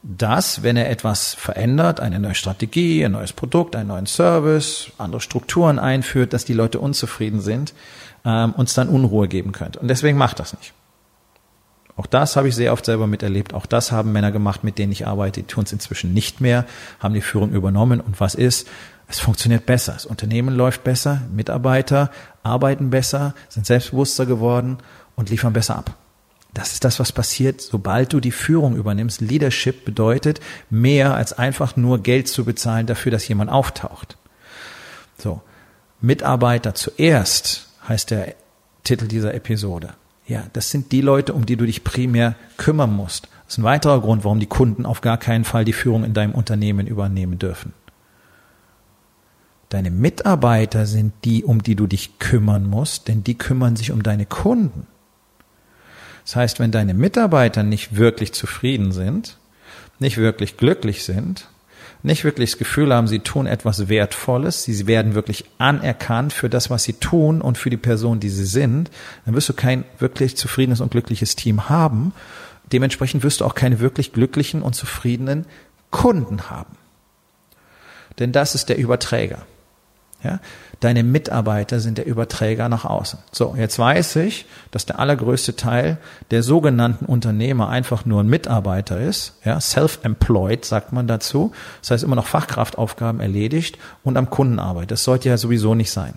dass, 0.10 0.64
wenn 0.64 0.78
er 0.78 0.90
etwas 0.90 1.34
verändert, 1.34 2.00
eine 2.00 2.20
neue 2.20 2.36
Strategie, 2.36 3.04
ein 3.04 3.12
neues 3.12 3.34
Produkt, 3.34 3.76
einen 3.76 3.90
neuen 3.90 4.06
Service, 4.06 4.92
andere 4.98 5.20
Strukturen 5.20 5.80
einführt, 5.80 6.32
dass 6.32 6.46
die 6.46 6.54
Leute 6.54 6.80
unzufrieden 6.80 7.42
sind, 7.42 7.74
ähm, 8.24 8.54
uns 8.54 8.74
dann 8.74 8.88
Unruhe 8.88 9.28
geben 9.28 9.52
könnte. 9.52 9.80
Und 9.80 9.90
deswegen 9.90 10.18
macht 10.18 10.40
das 10.40 10.56
nicht. 10.58 10.74
Auch 11.98 12.06
das 12.06 12.38
habe 12.38 12.48
ich 12.48 12.56
sehr 12.56 12.72
oft 12.72 12.86
selber 12.86 13.08
miterlebt. 13.08 13.54
Auch 13.54 13.66
das 13.66 13.92
haben 13.92 14.14
Männer 14.14 14.32
gemacht, 14.32 14.64
mit 14.64 14.78
denen 14.78 14.92
ich 14.92 15.06
arbeite. 15.06 15.42
Die 15.42 15.48
tun 15.48 15.66
es 15.66 15.74
inzwischen 15.74 16.14
nicht 16.14 16.40
mehr, 16.40 16.66
haben 17.00 17.14
die 17.14 17.22
Führung 17.22 17.52
übernommen. 17.52 18.00
Und 18.00 18.20
was 18.22 18.34
ist? 18.34 18.68
Es 19.10 19.20
funktioniert 19.20 19.66
besser. 19.66 19.94
Das 19.94 20.06
Unternehmen 20.06 20.56
läuft 20.56 20.84
besser, 20.84 21.22
Mitarbeiter 21.34 22.12
arbeiten 22.44 22.92
besser, 22.92 23.34
sind 23.50 23.66
selbstbewusster 23.66 24.26
geworden 24.26 24.78
und 25.16 25.30
liefern 25.30 25.54
besser 25.54 25.78
ab. 25.78 25.96
Das 26.58 26.74
ist 26.74 26.84
das, 26.84 27.00
was 27.00 27.12
passiert, 27.12 27.62
sobald 27.62 28.14
du 28.14 28.20
die 28.20 28.32
Führung 28.32 28.76
übernimmst. 28.76 29.22
Leadership 29.22 29.86
bedeutet 29.86 30.40
mehr 30.72 31.14
als 31.14 31.32
einfach 31.32 31.76
nur 31.76 32.02
Geld 32.02 32.28
zu 32.28 32.46
bezahlen 32.46 32.88
dafür, 32.88 33.12
dass 33.12 33.28
jemand 33.28 33.52
auftaucht. 33.52 34.18
So. 35.20 35.42
Mitarbeiter 36.02 36.74
zuerst 36.74 37.70
heißt 37.88 38.10
der 38.10 38.34
Titel 38.84 39.08
dieser 39.08 39.36
Episode. 39.36 39.94
Ja, 40.26 40.46
das 40.54 40.72
sind 40.72 40.92
die 40.92 41.02
Leute, 41.02 41.34
um 41.34 41.46
die 41.46 41.58
du 41.58 41.66
dich 41.68 41.84
primär 41.84 42.34
kümmern 42.58 42.92
musst. 42.92 43.28
Das 43.46 43.54
ist 43.54 43.58
ein 43.60 43.64
weiterer 43.64 44.02
Grund, 44.02 44.24
warum 44.24 44.40
die 44.40 44.48
Kunden 44.48 44.88
auf 44.88 45.02
gar 45.02 45.20
keinen 45.20 45.44
Fall 45.44 45.64
die 45.64 45.74
Führung 45.74 46.04
in 46.04 46.16
deinem 46.16 46.34
Unternehmen 46.34 46.88
übernehmen 46.88 47.38
dürfen. 47.38 47.74
Deine 49.70 49.92
Mitarbeiter 49.92 50.88
sind 50.88 51.14
die, 51.24 51.44
um 51.44 51.62
die 51.62 51.76
du 51.76 51.86
dich 51.86 52.18
kümmern 52.18 52.68
musst, 52.68 53.10
denn 53.10 53.24
die 53.24 53.38
kümmern 53.38 53.76
sich 53.76 53.92
um 53.92 54.02
deine 54.02 54.26
Kunden. 54.26 54.88
Das 56.28 56.36
heißt, 56.36 56.60
wenn 56.60 56.74
deine 56.74 56.94
Mitarbeiter 56.94 57.64
nicht 57.64 57.96
wirklich 57.96 58.34
zufrieden 58.34 58.92
sind, 58.92 59.38
nicht 59.98 60.18
wirklich 60.18 60.58
glücklich 60.58 61.06
sind, 61.06 61.48
nicht 62.04 62.26
wirklich 62.26 62.52
das 62.52 62.60
Gefühl 62.60 62.94
haben, 62.94 63.08
sie 63.08 63.20
tun 63.20 63.48
etwas 63.48 63.88
Wertvolles, 63.88 64.66
sie 64.66 64.88
werden 64.88 65.16
wirklich 65.16 65.46
anerkannt 65.58 66.34
für 66.34 66.50
das, 66.50 66.70
was 66.70 66.84
sie 66.84 66.94
tun 66.94 67.40
und 67.42 67.58
für 67.58 67.70
die 67.70 67.78
Person, 67.78 68.20
die 68.20 68.28
sie 68.28 68.44
sind, 68.44 68.92
dann 69.26 69.36
wirst 69.36 69.48
du 69.48 69.54
kein 69.54 69.86
wirklich 70.00 70.36
zufriedenes 70.36 70.82
und 70.82 70.92
glückliches 70.92 71.38
Team 71.38 71.70
haben. 71.70 72.14
Dementsprechend 72.74 73.24
wirst 73.24 73.40
du 73.40 73.46
auch 73.46 73.56
keine 73.56 73.80
wirklich 73.80 74.12
glücklichen 74.12 74.64
und 74.64 74.74
zufriedenen 74.76 75.46
Kunden 75.92 76.50
haben. 76.50 76.76
Denn 78.20 78.34
das 78.34 78.54
ist 78.54 78.68
der 78.68 78.78
Überträger. 78.78 79.46
Ja? 80.26 80.42
Deine 80.80 81.04
Mitarbeiter 81.04 81.80
sind 81.80 81.98
der 81.98 82.06
Überträger 82.06 82.70
nach 82.70 82.86
außen. 82.86 83.18
So, 83.32 83.56
jetzt 83.58 83.80
weiß 83.80 84.18
ich, 84.18 84.46
dass 84.70 84.86
der 84.86 85.00
allergrößte 85.00 85.56
Teil 85.56 85.98
der 86.30 86.44
sogenannten 86.44 87.06
Unternehmer 87.06 87.70
einfach 87.70 88.06
nur 88.06 88.22
ein 88.22 88.28
Mitarbeiter 88.28 89.00
ist. 89.00 89.40
Ja, 89.44 89.60
self-employed 89.60 90.66
sagt 90.66 90.94
man 90.94 91.08
dazu. 91.08 91.52
Das 91.82 91.92
heißt 91.92 92.04
immer 92.04 92.16
noch 92.16 92.28
Fachkraftaufgaben 92.28 93.22
erledigt 93.22 93.80
und 94.04 94.18
am 94.18 94.30
Kunden 94.30 94.60
arbeitet. 94.60 94.92
Das 94.92 95.04
sollte 95.04 95.30
ja 95.30 95.38
sowieso 95.38 95.74
nicht 95.74 95.92
sein. 95.92 96.14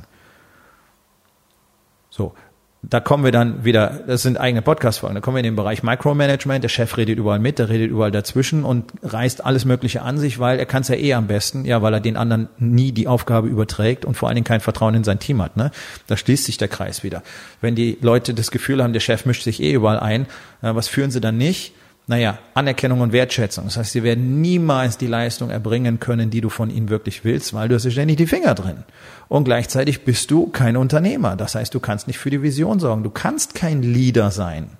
So, 2.11 2.35
da 2.82 2.99
kommen 2.99 3.25
wir 3.25 3.32
dann 3.32 3.64
wieder, 3.64 4.00
das 4.06 4.22
sind 4.22 4.40
eigene 4.40 4.62
Podcast-Folgen, 4.62 5.14
da 5.14 5.20
kommen 5.20 5.37
wir 5.37 5.40
in 5.40 5.44
den 5.44 5.56
Bereich 5.56 5.82
Micromanagement, 5.82 6.64
der 6.64 6.70
Chef 6.70 6.96
redet 6.96 7.18
überall 7.18 7.38
mit, 7.38 7.58
der 7.58 7.68
redet 7.68 7.90
überall 7.90 8.10
dazwischen 8.10 8.64
und 8.64 8.92
reißt 9.02 9.44
alles 9.44 9.66
Mögliche 9.66 10.00
an 10.00 10.16
sich, 10.16 10.38
weil 10.38 10.58
er 10.58 10.64
kann 10.64 10.80
es 10.80 10.88
ja 10.88 10.94
eh 10.94 11.12
am 11.12 11.26
besten, 11.26 11.66
ja, 11.66 11.82
weil 11.82 11.92
er 11.92 12.00
den 12.00 12.16
anderen 12.16 12.49
nie 12.58 12.92
die 12.92 13.06
Aufgabe 13.06 13.49
überträgt 13.49 14.06
und 14.06 14.14
vor 14.14 14.28
allen 14.28 14.37
Dingen 14.37 14.46
kein 14.46 14.60
Vertrauen 14.60 14.94
in 14.94 15.04
sein 15.04 15.18
Team 15.18 15.42
hat. 15.42 15.58
Ne? 15.58 15.70
Da 16.06 16.16
schließt 16.16 16.46
sich 16.46 16.56
der 16.56 16.68
Kreis 16.68 17.04
wieder. 17.04 17.22
Wenn 17.60 17.75
die 17.75 17.99
Leute 18.00 18.32
das 18.32 18.50
Gefühl 18.50 18.82
haben, 18.82 18.94
der 18.94 19.00
Chef 19.00 19.26
mischt 19.26 19.42
sich 19.42 19.62
eh 19.62 19.72
überall 19.72 20.00
ein, 20.00 20.26
was 20.62 20.88
führen 20.88 21.10
sie 21.10 21.20
dann 21.20 21.37
nicht? 21.37 21.75
Naja, 22.11 22.40
Anerkennung 22.55 23.02
und 23.02 23.12
Wertschätzung. 23.12 23.67
Das 23.67 23.76
heißt, 23.76 23.93
sie 23.93 24.02
werden 24.02 24.40
niemals 24.40 24.99
die 24.99 25.07
Leistung 25.07 25.50
erbringen 25.50 26.00
können, 26.00 26.29
die 26.29 26.40
du 26.40 26.49
von 26.49 26.69
ihnen 26.69 26.88
wirklich 26.88 27.23
willst, 27.23 27.55
weil 27.55 27.69
du 27.69 27.76
hast 27.76 27.85
ja 27.85 27.93
ständig 27.93 28.17
die 28.17 28.26
Finger 28.26 28.57
drin. 28.57 28.83
Und 29.29 29.45
gleichzeitig 29.45 30.05
bist 30.05 30.29
du 30.33 30.49
kein 30.49 30.76
Unternehmer. 30.76 31.37
Das 31.37 31.55
heißt, 31.55 31.73
du 31.73 31.79
kannst 31.79 32.09
nicht 32.09 32.19
für 32.19 32.31
die 32.31 32.43
Vision 32.43 32.81
sorgen. 32.81 33.05
Du 33.05 33.11
kannst 33.11 33.55
kein 33.55 33.85
Leader 33.85 34.33
sein. 34.33 34.71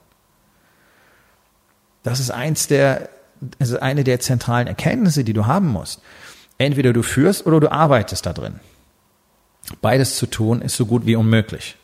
Das 2.03 2.19
ist 2.19 2.33
eins 2.33 2.67
der, 2.67 3.09
das 3.61 3.69
ist 3.69 3.81
eine 3.81 4.03
der 4.03 4.19
zentralen 4.19 4.67
Erkenntnisse, 4.67 5.23
die 5.23 5.33
du 5.33 5.47
haben 5.47 5.69
musst. 5.69 6.03
Entweder 6.59 6.93
du 6.93 7.05
führst 7.05 7.47
oder 7.47 7.61
du 7.61 7.71
arbeitest 7.71 8.27
da 8.27 8.33
drin. 8.33 8.59
Beides 9.81 10.17
zu 10.17 10.27
tun 10.27 10.63
ist 10.63 10.75
so 10.75 10.85
gut 10.85 11.07
wie 11.07 11.15
unmöglich. 11.15 11.77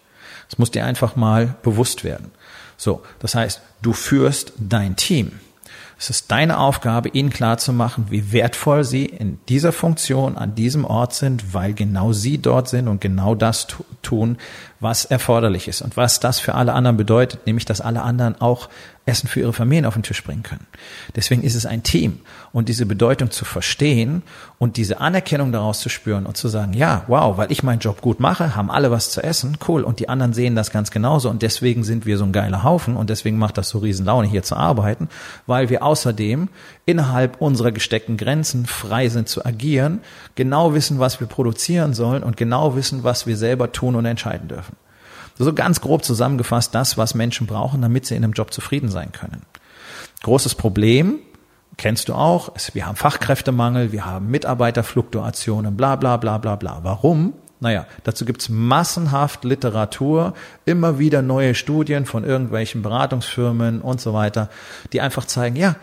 Das 0.49 0.59
muss 0.59 0.73
dir 0.73 0.85
einfach 0.85 1.15
mal 1.15 1.55
bewusst 1.62 2.03
werden. 2.03 2.33
So, 2.76 3.02
das 3.18 3.35
heißt, 3.35 3.61
du 3.83 3.92
führst 3.92 4.52
dein 4.59 4.97
Team. 4.97 5.33
Es 5.99 6.11
ist 6.11 6.30
deine 6.30 6.59
Aufgabe, 6.59 7.09
ihnen 7.09 7.30
klarzumachen, 7.30 8.11
wie 8.11 8.30
wertvoll 8.30 8.85
sie 8.85 9.06
in 9.06 9.38
dieser 9.49 9.73
Funktion 9.73 10.37
an 10.37 10.54
diesem 10.54 10.85
Ort 10.85 11.14
sind, 11.14 11.54
weil 11.54 11.73
genau 11.73 12.12
sie 12.12 12.37
dort 12.37 12.68
sind 12.68 12.87
und 12.87 13.00
genau 13.00 13.35
das 13.35 13.66
tun, 14.02 14.37
was 14.80 15.04
erforderlich 15.04 15.68
ist 15.68 15.83
und 15.83 15.97
was 15.97 16.21
das 16.21 16.40
für 16.40 16.54
alle 16.54 16.73
anderen 16.73 16.97
bedeutet, 16.97 17.47
nämlich 17.47 17.64
dass 17.64 17.80
alle 17.80 18.02
anderen 18.02 18.40
auch 18.40 18.68
Essen 19.06 19.28
für 19.28 19.38
ihre 19.38 19.52
Familien 19.52 19.87
auf 19.87 19.95
den 19.95 20.02
Tisch 20.02 20.23
bringen 20.25 20.42
können. 20.42 20.66
Deswegen 21.14 21.42
ist 21.42 21.54
es 21.54 21.64
ein 21.64 21.85
Team 21.85 22.21
und 22.52 22.68
diese 22.68 22.87
Bedeutung 22.87 23.30
zu 23.30 23.45
verstehen 23.45 24.23
und 24.59 24.76
diese 24.76 25.00
Anerkennung 25.00 25.52
daraus 25.52 25.78
zu 25.78 25.88
spüren 25.88 26.26
und 26.26 26.37
zu 26.37 26.49
sagen, 26.49 26.73
ja, 26.73 27.04
wow, 27.06 27.38
weil 27.38 27.52
ich 27.52 27.62
meinen 27.62 27.78
Job 27.78 28.00
gut 28.00 28.18
mache, 28.18 28.56
haben 28.56 28.68
alle 28.68 28.90
was 28.90 29.11
zu 29.11 29.23
essen, 29.23 29.59
cool 29.68 29.85
und 29.85 30.00
die 30.00 30.09
anderen 30.09 30.33
sehen 30.33 30.56
das 30.56 30.73
ganz 30.73 30.90
genauso 30.90 31.30
und 31.30 31.42
deswegen 31.42 31.85
sind 31.85 32.04
wir 32.04 32.18
so 32.18 32.25
ein 32.25 32.33
geiler 32.33 32.64
Haufen 32.64 32.97
und 32.97 33.09
deswegen 33.09 33.38
macht 33.38 33.59
das 33.59 33.68
so 33.68 33.78
riesen 33.78 34.06
Laune 34.06 34.26
hier 34.26 34.42
zu 34.42 34.56
arbeiten, 34.56 35.09
weil 35.47 35.71
wir 35.71 35.85
außerdem 35.85 36.49
innerhalb 36.85 37.40
unserer 37.40 37.71
gesteckten 37.71 38.16
Grenzen 38.16 38.66
frei 38.66 39.09
sind 39.09 39.28
zu 39.28 39.47
agieren, 39.47 40.00
genau 40.35 40.75
wissen, 40.75 40.99
was 40.99 41.21
wir 41.21 41.28
produzieren 41.28 41.95
sollen 41.95 42.25
und 42.25 42.37
genau 42.37 42.75
wissen, 42.75 43.04
was 43.04 43.28
wir 43.28 43.37
selber 43.37 43.71
tun 43.71 43.95
und 43.95 44.04
entscheiden 44.04 44.49
dürfen. 44.49 44.65
So 45.38 45.52
ganz 45.52 45.81
grob 45.81 46.05
zusammengefasst 46.05 46.75
das, 46.75 46.97
was 46.97 47.14
Menschen 47.14 47.47
brauchen, 47.47 47.83
damit 47.83 48.07
sie 48.07 48.16
in 48.16 48.25
einem 48.25 48.33
Job 48.33 48.52
zufrieden 48.52 48.88
sein 48.88 49.12
können. 49.12 49.43
Großes 50.23 50.55
Problem, 50.55 51.19
kennst 51.76 52.09
du 52.09 52.14
auch, 52.14 52.55
ist, 52.57 52.75
wir 52.75 52.87
haben 52.87 52.97
Fachkräftemangel, 52.97 53.93
wir 53.93 54.07
haben 54.07 54.31
Mitarbeiterfluktuationen, 54.31 55.76
bla 55.76 55.97
bla 55.97 56.16
bla 56.16 56.38
bla 56.38 56.57
bla. 56.57 56.81
Warum? 56.83 57.35
Naja, 57.61 57.87
dazu 58.05 58.25
gibt's 58.25 58.49
massenhaft 58.49 59.45
Literatur, 59.45 60.35
immer 60.64 60.99
wieder 60.99 61.23
neue 61.23 61.55
Studien 61.55 62.05
von 62.05 62.25
irgendwelchen 62.25 62.83
Beratungsfirmen 62.83 63.81
und 63.81 64.00
so 64.00 64.12
weiter, 64.12 64.50
die 64.93 65.00
einfach 65.00 65.25
zeigen, 65.25 65.57
ja, 65.57 65.76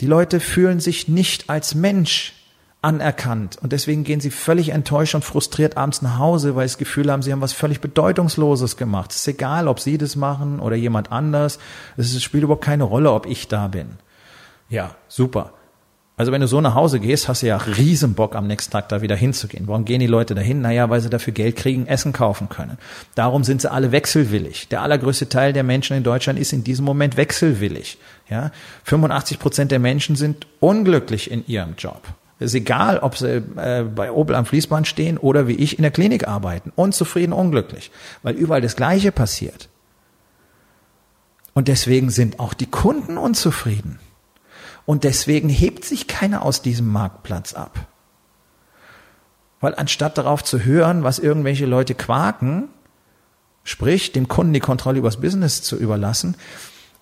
die 0.00 0.06
Leute 0.06 0.40
fühlen 0.40 0.80
sich 0.80 1.08
nicht 1.08 1.50
als 1.50 1.74
Mensch 1.74 2.34
anerkannt. 2.82 3.58
Und 3.62 3.72
deswegen 3.72 4.04
gehen 4.04 4.20
sie 4.20 4.30
völlig 4.30 4.70
enttäuscht 4.70 5.14
und 5.14 5.24
frustriert 5.24 5.76
abends 5.76 6.02
nach 6.02 6.18
Hause, 6.18 6.56
weil 6.56 6.68
sie 6.68 6.74
das 6.74 6.78
Gefühl 6.78 7.10
haben, 7.10 7.22
sie 7.22 7.32
haben 7.32 7.40
was 7.40 7.52
völlig 7.52 7.80
Bedeutungsloses 7.80 8.76
gemacht. 8.76 9.12
Es 9.12 9.18
ist 9.18 9.28
egal, 9.28 9.68
ob 9.68 9.80
sie 9.80 9.98
das 9.98 10.16
machen 10.16 10.58
oder 10.58 10.76
jemand 10.76 11.12
anders. 11.12 11.58
Es 11.96 12.20
spielt 12.22 12.42
überhaupt 12.42 12.64
keine 12.64 12.84
Rolle, 12.84 13.12
ob 13.12 13.26
ich 13.26 13.48
da 13.48 13.68
bin. 13.68 13.98
Ja, 14.68 14.96
super. 15.08 15.52
Also 16.16 16.30
wenn 16.30 16.40
du 16.40 16.46
so 16.46 16.60
nach 16.60 16.74
Hause 16.74 17.00
gehst, 17.00 17.26
hast 17.28 17.42
du 17.42 17.46
ja 17.46 17.56
riesen 17.56 18.14
Bock 18.14 18.36
am 18.36 18.46
nächsten 18.46 18.70
Tag 18.70 18.88
da 18.90 19.00
wieder 19.00 19.16
hinzugehen. 19.16 19.66
Warum 19.66 19.84
gehen 19.84 20.00
die 20.00 20.06
Leute 20.06 20.34
dahin? 20.34 20.60
Naja, 20.60 20.90
weil 20.90 21.00
sie 21.00 21.08
dafür 21.08 21.32
Geld 21.32 21.56
kriegen, 21.56 21.86
Essen 21.86 22.12
kaufen 22.12 22.48
können. 22.48 22.78
Darum 23.14 23.44
sind 23.44 23.62
sie 23.62 23.70
alle 23.70 23.92
wechselwillig. 23.92 24.68
Der 24.68 24.82
allergrößte 24.82 25.28
Teil 25.28 25.52
der 25.52 25.62
Menschen 25.62 25.96
in 25.96 26.02
Deutschland 26.02 26.38
ist 26.38 26.52
in 26.52 26.64
diesem 26.64 26.84
Moment 26.84 27.16
wechselwillig. 27.16 27.98
Ja, 28.28 28.50
85 28.84 29.38
Prozent 29.38 29.70
der 29.70 29.78
Menschen 29.78 30.14
sind 30.14 30.46
unglücklich 30.60 31.30
in 31.30 31.46
ihrem 31.46 31.74
Job. 31.78 32.02
Ist 32.42 32.54
egal, 32.54 32.98
ob 32.98 33.16
sie 33.16 33.42
äh, 33.56 33.84
bei 33.84 34.12
Opel 34.12 34.36
am 34.36 34.46
Fließband 34.46 34.86
stehen 34.86 35.18
oder 35.18 35.46
wie 35.46 35.54
ich 35.54 35.78
in 35.78 35.82
der 35.82 35.90
Klinik 35.90 36.26
arbeiten. 36.26 36.72
Unzufrieden, 36.74 37.32
unglücklich. 37.32 37.90
Weil 38.22 38.34
überall 38.34 38.60
das 38.60 38.76
Gleiche 38.76 39.12
passiert. 39.12 39.68
Und 41.54 41.68
deswegen 41.68 42.10
sind 42.10 42.40
auch 42.40 42.54
die 42.54 42.66
Kunden 42.66 43.18
unzufrieden. 43.18 43.98
Und 44.84 45.04
deswegen 45.04 45.48
hebt 45.48 45.84
sich 45.84 46.08
keiner 46.08 46.42
aus 46.42 46.62
diesem 46.62 46.88
Marktplatz 46.88 47.54
ab. 47.54 47.86
Weil 49.60 49.74
anstatt 49.76 50.18
darauf 50.18 50.42
zu 50.42 50.64
hören, 50.64 51.04
was 51.04 51.18
irgendwelche 51.18 51.66
Leute 51.66 51.94
quaken, 51.94 52.68
sprich 53.62 54.12
dem 54.12 54.26
Kunden 54.26 54.52
die 54.52 54.60
Kontrolle 54.60 54.98
übers 54.98 55.20
Business 55.20 55.62
zu 55.62 55.76
überlassen, 55.76 56.36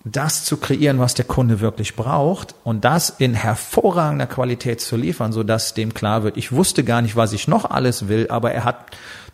das 0.03 0.45
zu 0.45 0.57
kreieren, 0.57 0.99
was 0.99 1.13
der 1.13 1.25
Kunde 1.25 1.59
wirklich 1.59 1.95
braucht 1.95 2.55
und 2.63 2.83
das 2.83 3.09
in 3.09 3.33
hervorragender 3.33 4.27
Qualität 4.27 4.81
zu 4.81 4.97
liefern, 4.97 5.31
so 5.31 5.43
dass 5.43 5.73
dem 5.73 5.93
klar 5.93 6.23
wird, 6.23 6.37
ich 6.37 6.51
wusste 6.51 6.83
gar 6.83 7.01
nicht, 7.01 7.15
was 7.15 7.33
ich 7.33 7.47
noch 7.47 7.69
alles 7.69 8.07
will, 8.07 8.27
aber 8.29 8.51
er 8.51 8.63
hat 8.63 8.85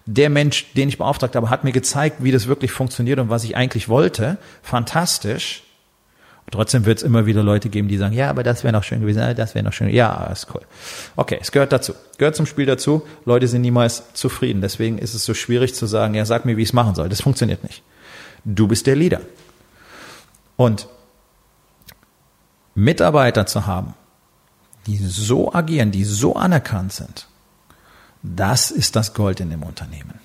der 0.05 0.29
Mensch, 0.29 0.73
den 0.73 0.89
ich 0.89 0.97
beauftragt 0.97 1.35
habe, 1.35 1.49
hat 1.49 1.63
mir 1.63 1.73
gezeigt, 1.73 2.23
wie 2.23 2.31
das 2.31 2.47
wirklich 2.47 2.71
funktioniert 2.71 3.19
und 3.19 3.29
was 3.29 3.43
ich 3.43 3.57
eigentlich 3.57 3.89
wollte. 3.89 4.37
Fantastisch. 4.61 5.63
Trotzdem 6.49 6.85
wird 6.85 6.99
es 6.99 7.03
immer 7.03 7.25
wieder 7.25 7.43
Leute 7.43 7.67
geben, 7.67 7.89
die 7.89 7.97
sagen, 7.97 8.15
ja, 8.15 8.29
aber 8.29 8.41
das 8.41 8.63
wäre 8.63 8.71
noch 8.71 8.85
schön 8.85 9.01
gewesen, 9.01 9.35
das 9.35 9.53
wäre 9.53 9.65
noch 9.65 9.73
schön. 9.73 9.89
Ja, 9.89 10.29
ist 10.31 10.47
cool. 10.55 10.61
Okay, 11.17 11.37
es 11.41 11.51
gehört 11.51 11.73
dazu. 11.73 11.93
Gehört 12.17 12.37
zum 12.37 12.45
Spiel 12.45 12.65
dazu. 12.65 13.05
Leute 13.25 13.49
sind 13.49 13.61
niemals 13.61 14.13
zufrieden. 14.13 14.61
Deswegen 14.61 14.97
ist 14.97 15.13
es 15.13 15.25
so 15.25 15.33
schwierig 15.33 15.75
zu 15.75 15.87
sagen, 15.87 16.13
ja, 16.13 16.23
sag 16.23 16.45
mir, 16.45 16.55
wie 16.55 16.61
ich 16.61 16.69
es 16.69 16.73
machen 16.73 16.95
soll. 16.95 17.09
Das 17.09 17.19
funktioniert 17.19 17.63
nicht. 17.63 17.83
Du 18.45 18.65
bist 18.65 18.87
der 18.87 18.95
Leader. 18.95 19.19
Und 20.57 20.87
Mitarbeiter 22.75 23.45
zu 23.45 23.65
haben, 23.65 23.93
die 24.85 24.97
so 24.97 25.53
agieren, 25.53 25.91
die 25.91 26.03
so 26.03 26.35
anerkannt 26.35 26.93
sind, 26.93 27.27
das 28.21 28.71
ist 28.71 28.95
das 28.95 29.13
Gold 29.13 29.39
in 29.39 29.49
dem 29.49 29.63
Unternehmen. 29.63 30.19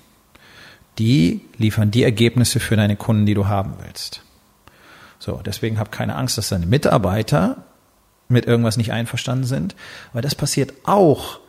Die 0.99 1.41
liefern 1.57 1.91
die 1.91 2.03
Ergebnisse 2.03 2.59
für 2.59 2.75
deine 2.75 2.95
Kunden, 2.95 3.25
die 3.25 3.33
du 3.33 3.47
haben 3.47 3.75
willst. 3.83 4.21
So, 5.19 5.41
deswegen 5.43 5.79
hab 5.79 5.91
keine 5.91 6.15
Angst, 6.15 6.37
dass 6.37 6.49
deine 6.49 6.65
Mitarbeiter 6.65 7.63
mit 8.27 8.45
irgendwas 8.45 8.77
nicht 8.77 8.91
einverstanden 8.91 9.45
sind, 9.45 9.75
weil 10.11 10.21
das 10.21 10.35
passiert 10.35 10.73
auch 10.83 11.39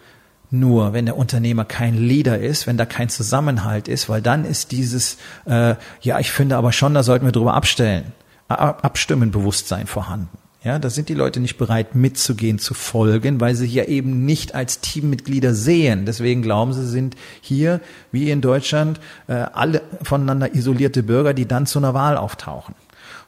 nur, 0.50 0.92
wenn 0.92 1.06
der 1.06 1.16
Unternehmer 1.16 1.64
kein 1.64 1.96
Leader 1.96 2.38
ist, 2.38 2.66
wenn 2.66 2.76
da 2.76 2.86
kein 2.86 3.08
Zusammenhalt 3.08 3.88
ist, 3.88 4.08
weil 4.08 4.22
dann 4.22 4.44
ist 4.44 4.72
dieses, 4.72 5.18
äh, 5.46 5.74
ja, 6.00 6.20
ich 6.20 6.30
finde 6.30 6.56
aber 6.56 6.72
schon, 6.72 6.94
da 6.94 7.02
sollten 7.02 7.24
wir 7.24 7.32
drüber 7.32 7.54
abstellen. 7.54 8.12
Abstimmen 8.48 9.30
Bewusstsein 9.30 9.86
vorhanden. 9.86 10.38
Ja, 10.64 10.78
da 10.78 10.88
sind 10.88 11.10
die 11.10 11.14
Leute 11.14 11.40
nicht 11.40 11.58
bereit 11.58 11.94
mitzugehen, 11.94 12.58
zu 12.58 12.72
folgen, 12.72 13.38
weil 13.38 13.54
sie 13.54 13.66
ja 13.66 13.84
eben 13.84 14.24
nicht 14.24 14.54
als 14.54 14.80
Teammitglieder 14.80 15.52
sehen. 15.52 16.06
Deswegen 16.06 16.40
glauben 16.40 16.72
sie, 16.72 16.86
sind 16.86 17.16
hier, 17.42 17.82
wie 18.12 18.30
in 18.30 18.40
Deutschland, 18.40 18.98
äh, 19.26 19.34
alle 19.34 19.82
voneinander 20.02 20.54
isolierte 20.54 21.02
Bürger, 21.02 21.34
die 21.34 21.46
dann 21.46 21.66
zu 21.66 21.78
einer 21.78 21.92
Wahl 21.92 22.16
auftauchen. 22.16 22.74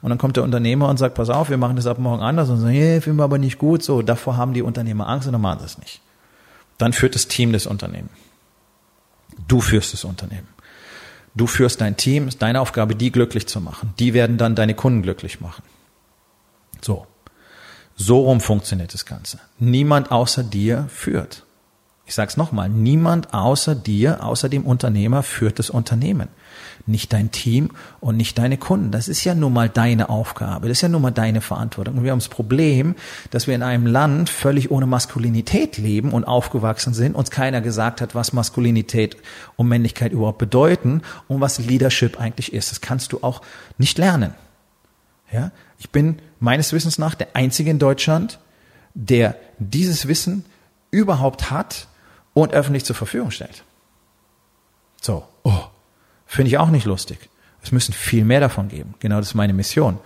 Und 0.00 0.08
dann 0.08 0.18
kommt 0.18 0.36
der 0.36 0.44
Unternehmer 0.44 0.88
und 0.88 0.98
sagt, 0.98 1.14
pass 1.14 1.28
auf, 1.28 1.50
wir 1.50 1.58
machen 1.58 1.76
das 1.76 1.86
ab 1.86 1.98
morgen 1.98 2.22
anders 2.22 2.48
und 2.48 2.58
sagen, 2.58 2.72
hey, 2.72 3.02
finden 3.02 3.18
wir 3.18 3.24
aber 3.24 3.38
nicht 3.38 3.58
gut. 3.58 3.82
So, 3.82 4.00
davor 4.00 4.38
haben 4.38 4.54
die 4.54 4.62
Unternehmer 4.62 5.06
Angst 5.06 5.26
und 5.26 5.32
dann 5.32 5.42
machen 5.42 5.58
sie 5.58 5.66
es 5.66 5.78
nicht. 5.78 6.00
Dann 6.78 6.94
führt 6.94 7.14
das 7.14 7.28
Team 7.28 7.52
das 7.52 7.66
Unternehmen. 7.66 8.08
Du 9.46 9.60
führst 9.60 9.92
das 9.92 10.04
Unternehmen. 10.04 10.48
Du 11.36 11.46
führst 11.46 11.80
dein 11.80 11.96
Team, 11.96 12.28
ist 12.28 12.40
deine 12.42 12.60
Aufgabe, 12.60 12.94
die 12.96 13.12
glücklich 13.12 13.46
zu 13.46 13.60
machen. 13.60 13.92
Die 13.98 14.14
werden 14.14 14.38
dann 14.38 14.54
deine 14.54 14.74
Kunden 14.74 15.02
glücklich 15.02 15.40
machen. 15.40 15.62
So. 16.80 17.06
So 17.94 18.20
rum 18.20 18.40
funktioniert 18.40 18.92
das 18.92 19.06
Ganze. 19.06 19.38
Niemand 19.58 20.10
außer 20.10 20.42
dir 20.42 20.86
führt. 20.88 21.45
Ich 22.06 22.14
sage 22.14 22.30
es 22.30 22.36
nochmal, 22.36 22.68
niemand 22.68 23.34
außer 23.34 23.74
dir, 23.74 24.22
außer 24.24 24.48
dem 24.48 24.64
Unternehmer 24.64 25.22
führt 25.22 25.58
das 25.58 25.70
Unternehmen 25.70 26.28
nicht 26.86 27.12
dein 27.12 27.30
Team 27.30 27.70
und 28.00 28.16
nicht 28.16 28.38
deine 28.38 28.56
Kunden. 28.56 28.90
Das 28.90 29.08
ist 29.08 29.24
ja 29.24 29.34
nun 29.34 29.52
mal 29.52 29.68
deine 29.68 30.08
Aufgabe, 30.08 30.68
das 30.68 30.78
ist 30.78 30.82
ja 30.82 30.88
nun 30.88 31.02
mal 31.02 31.10
deine 31.10 31.40
Verantwortung. 31.40 31.98
Und 31.98 32.04
wir 32.04 32.12
haben 32.12 32.18
das 32.18 32.28
Problem, 32.28 32.94
dass 33.30 33.46
wir 33.46 33.54
in 33.54 33.62
einem 33.62 33.86
Land 33.86 34.30
völlig 34.30 34.70
ohne 34.70 34.86
Maskulinität 34.86 35.78
leben 35.78 36.12
und 36.12 36.24
aufgewachsen 36.24 36.94
sind, 36.94 37.14
uns 37.14 37.30
keiner 37.30 37.60
gesagt 37.60 38.00
hat, 38.00 38.14
was 38.14 38.32
Maskulinität 38.32 39.16
und 39.56 39.68
Männlichkeit 39.68 40.12
überhaupt 40.12 40.38
bedeuten 40.38 41.02
und 41.28 41.40
was 41.40 41.58
Leadership 41.58 42.20
eigentlich 42.20 42.52
ist. 42.52 42.70
Das 42.70 42.80
kannst 42.80 43.12
du 43.12 43.18
auch 43.22 43.42
nicht 43.78 43.98
lernen. 43.98 44.34
Ja, 45.32 45.50
ich 45.78 45.90
bin 45.90 46.20
meines 46.38 46.72
Wissens 46.72 46.98
nach 46.98 47.16
der 47.16 47.28
einzige 47.34 47.70
in 47.70 47.80
Deutschland, 47.80 48.38
der 48.94 49.36
dieses 49.58 50.06
Wissen 50.06 50.44
überhaupt 50.92 51.50
hat 51.50 51.88
und 52.36 52.52
öffentlich 52.52 52.84
zur 52.84 52.94
Verfügung 52.94 53.30
stellt. 53.30 53.64
So, 55.00 55.24
oh, 55.42 55.64
Finde 56.26 56.48
ich 56.48 56.58
auch 56.58 56.68
nicht 56.68 56.84
lustig. 56.84 57.30
Es 57.62 57.72
müssen 57.72 57.94
viel 57.94 58.24
mehr 58.24 58.40
davon 58.40 58.68
geben. 58.68 58.94
Genau 59.00 59.18
das 59.18 59.28
ist 59.28 59.34
meine 59.34 59.54
Mission. 59.54 59.98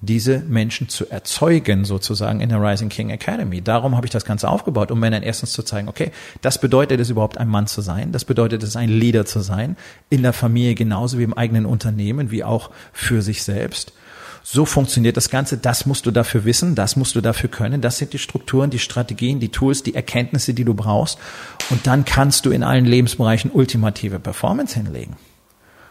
Diese 0.00 0.40
Menschen 0.40 0.88
zu 0.88 1.10
erzeugen, 1.10 1.84
sozusagen 1.84 2.40
in 2.40 2.48
der 2.48 2.60
Rising 2.60 2.88
King 2.88 3.10
Academy. 3.10 3.60
Darum 3.60 3.96
habe 3.96 4.06
ich 4.06 4.10
das 4.10 4.24
Ganze 4.24 4.48
aufgebaut, 4.48 4.90
um 4.90 5.00
Männern 5.00 5.22
erstens 5.22 5.52
zu 5.52 5.62
zeigen, 5.62 5.88
okay, 5.88 6.12
das 6.40 6.60
bedeutet 6.60 7.00
es 7.00 7.10
überhaupt 7.10 7.38
ein 7.38 7.48
Mann 7.48 7.66
zu 7.66 7.80
sein, 7.80 8.12
das 8.12 8.24
bedeutet 8.24 8.62
es 8.62 8.76
ein 8.76 8.88
Leader 8.88 9.26
zu 9.26 9.40
sein, 9.40 9.76
in 10.08 10.22
der 10.22 10.32
Familie 10.32 10.74
genauso 10.74 11.18
wie 11.18 11.24
im 11.24 11.34
eigenen 11.34 11.66
Unternehmen, 11.66 12.30
wie 12.30 12.44
auch 12.44 12.70
für 12.92 13.22
sich 13.22 13.42
selbst. 13.42 13.92
So 14.50 14.64
funktioniert 14.64 15.18
das 15.18 15.28
Ganze. 15.28 15.58
Das 15.58 15.84
musst 15.84 16.06
du 16.06 16.10
dafür 16.10 16.46
wissen. 16.46 16.74
Das 16.74 16.96
musst 16.96 17.14
du 17.14 17.20
dafür 17.20 17.50
können. 17.50 17.82
Das 17.82 17.98
sind 17.98 18.14
die 18.14 18.18
Strukturen, 18.18 18.70
die 18.70 18.78
Strategien, 18.78 19.40
die 19.40 19.50
Tools, 19.50 19.82
die 19.82 19.94
Erkenntnisse, 19.94 20.54
die 20.54 20.64
du 20.64 20.72
brauchst. 20.72 21.18
Und 21.70 21.86
dann 21.86 22.04
kannst 22.04 22.46
du 22.46 22.50
in 22.50 22.62
allen 22.62 22.86
Lebensbereichen 22.86 23.50
ultimative 23.50 24.18
Performance 24.18 24.74
hinlegen. 24.74 25.16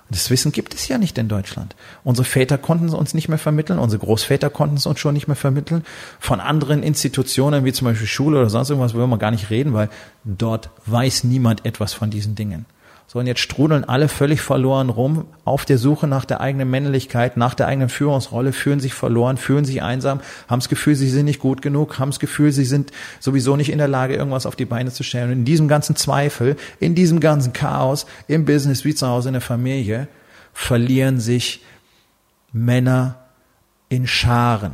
Das 0.09 0.29
Wissen 0.29 0.53
gibt 0.53 0.73
es 0.73 0.87
ja 0.87 0.97
nicht 0.97 1.17
in 1.17 1.27
Deutschland. 1.27 1.75
Unsere 2.03 2.25
Väter 2.25 2.57
konnten 2.57 2.85
es 2.85 2.93
uns 2.93 3.13
nicht 3.13 3.27
mehr 3.27 3.37
vermitteln, 3.37 3.77
unsere 3.77 3.99
Großväter 3.99 4.49
konnten 4.49 4.77
es 4.77 4.85
uns 4.85 4.99
schon 4.99 5.13
nicht 5.13 5.27
mehr 5.27 5.35
vermitteln. 5.35 5.83
Von 6.19 6.39
anderen 6.39 6.81
Institutionen 6.81 7.65
wie 7.65 7.73
zum 7.73 7.85
Beispiel 7.85 8.07
Schule 8.07 8.39
oder 8.39 8.49
sonst 8.49 8.69
irgendwas 8.69 8.93
wollen 8.93 9.09
wir 9.09 9.17
gar 9.17 9.31
nicht 9.31 9.49
reden, 9.49 9.73
weil 9.73 9.89
dort 10.23 10.69
weiß 10.85 11.25
niemand 11.25 11.65
etwas 11.65 11.93
von 11.93 12.09
diesen 12.09 12.35
Dingen. 12.35 12.65
So, 13.09 13.19
und 13.19 13.27
jetzt 13.27 13.39
strudeln 13.39 13.85
alle 13.85 14.09
völlig 14.09 14.41
verloren 14.41 14.89
rum, 14.89 15.27
auf 15.45 15.63
der 15.63 15.77
Suche 15.77 16.07
nach 16.07 16.25
der 16.25 16.41
eigenen 16.41 16.69
Männlichkeit, 16.69 17.37
nach 17.37 17.53
der 17.53 17.67
eigenen 17.67 17.87
Führungsrolle, 17.87 18.51
fühlen 18.51 18.81
sich 18.81 18.93
verloren, 18.93 19.37
fühlen 19.37 19.63
sich 19.63 19.81
einsam, 19.81 20.19
haben 20.49 20.59
das 20.59 20.67
Gefühl, 20.67 20.93
sie 20.95 21.09
sind 21.09 21.23
nicht 21.23 21.39
gut 21.39 21.61
genug, 21.61 21.99
haben 21.99 22.09
das 22.09 22.19
Gefühl, 22.19 22.51
sie 22.51 22.65
sind 22.65 22.91
sowieso 23.21 23.55
nicht 23.55 23.71
in 23.71 23.77
der 23.77 23.87
Lage, 23.87 24.15
irgendwas 24.15 24.45
auf 24.45 24.57
die 24.57 24.65
Beine 24.65 24.91
zu 24.91 25.03
stellen. 25.03 25.31
Und 25.31 25.37
in 25.37 25.45
diesem 25.45 25.69
ganzen 25.69 25.95
Zweifel, 25.95 26.57
in 26.81 26.95
diesem 26.95 27.21
ganzen 27.21 27.53
Chaos, 27.53 28.07
im 28.27 28.43
Business 28.43 28.83
wie 28.83 28.93
zu 28.93 29.07
Hause 29.07 29.29
in 29.29 29.33
der 29.33 29.41
Familie, 29.41 30.09
verlieren 30.51 31.21
sich 31.21 31.63
Männer 32.51 33.15
in 33.87 34.05
Scharen 34.05 34.73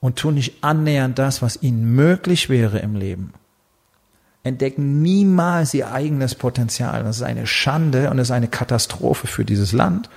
und 0.00 0.18
tun 0.18 0.34
nicht 0.34 0.64
annähernd 0.64 1.18
das, 1.18 1.42
was 1.42 1.62
ihnen 1.62 1.94
möglich 1.94 2.48
wäre 2.48 2.78
im 2.78 2.96
Leben 2.96 3.34
entdecken 4.44 5.02
niemals 5.02 5.72
ihr 5.74 5.92
eigenes 5.92 6.34
Potenzial. 6.34 7.04
Das 7.04 7.16
ist 7.16 7.22
eine 7.22 7.46
Schande 7.46 8.10
und 8.10 8.18
ist 8.18 8.30
eine 8.30 8.48
Katastrophe 8.48 9.26
für 9.26 9.44
dieses 9.44 9.72
Land 9.72 10.08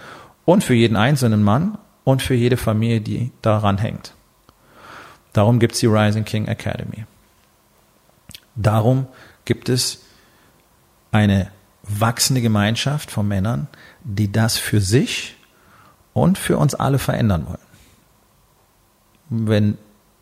und 0.45 0.63
für 0.63 0.73
jeden 0.73 0.95
einzelnen 0.95 1.43
Mann 1.43 1.77
und 2.03 2.21
für 2.21 2.33
jede 2.33 2.57
Familie, 2.57 3.01
die 3.01 3.31
daran 3.41 3.77
hängt. 3.77 4.13
Darum 5.33 5.59
gibt 5.59 5.73
es 5.73 5.81
die 5.81 5.87
Rising 5.87 6.23
King 6.23 6.47
Academy. 6.47 7.05
Darum 8.55 9.07
gibt 9.43 9.69
es 9.69 10.01
eine 11.11 11.51
wachsende 11.83 12.41
Gemeinschaft 12.41 13.11
von 13.11 13.27
Männern, 13.27 13.67
die 14.03 14.31
das 14.31 14.57
für 14.57 14.81
sich 14.81 15.35
und 16.13 16.37
für 16.37 16.57
uns 16.57 16.73
alle 16.73 16.99
verändern 16.99 17.45
wollen. 17.47 17.57
Wenn 19.29 19.77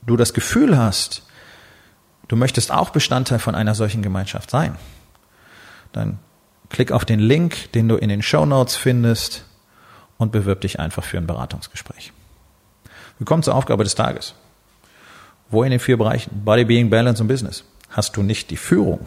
du 0.06 0.18
das 0.18 0.34
Gefühl 0.34 0.78
hast, 0.78 1.24
du 2.34 2.38
möchtest 2.38 2.72
auch 2.72 2.90
Bestandteil 2.90 3.38
von 3.38 3.54
einer 3.54 3.76
solchen 3.76 4.02
Gemeinschaft 4.02 4.50
sein, 4.50 4.76
dann 5.92 6.18
klick 6.70 6.92
auf 6.92 7.06
den 7.06 7.20
Link, 7.20 7.72
den 7.74 7.88
du 7.88 7.96
in 7.96 8.10
den 8.10 8.24
Show 8.24 8.44
Notes 8.48 8.76
findest 8.76 9.46
und 10.18 10.32
bewirb 10.32 10.62
dich 10.62 10.80
einfach 10.80 11.04
für 11.04 11.20
ein 11.20 11.28
Beratungsgespräch. 11.28 12.12
Wir 13.20 13.26
kommen 13.26 13.44
zur 13.44 13.54
Aufgabe 13.54 13.84
des 13.84 13.94
Tages. 13.94 14.34
Wo 15.52 15.62
in 15.62 15.70
den 15.70 15.80
vier 15.80 15.96
Bereichen 15.96 16.44
Body, 16.44 16.66
Being, 16.66 16.90
Balance 16.90 17.22
und 17.22 17.28
Business 17.28 17.66
hast 17.92 18.18
du 18.18 18.24
nicht 18.24 18.50
die 18.50 18.58
Führung? 18.58 19.06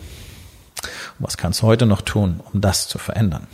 Was 1.18 1.36
kannst 1.36 1.62
du 1.62 1.66
heute 1.66 1.86
noch 1.86 2.02
tun, 2.02 2.40
um 2.52 2.60
das 2.60 2.86
zu 2.86 2.98
verändern? 2.98 3.48